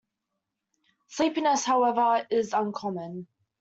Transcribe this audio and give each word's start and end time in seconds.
Sleepiness 1.09 1.63
however, 1.63 2.25
is 2.31 2.53
uncommon. 2.53 3.27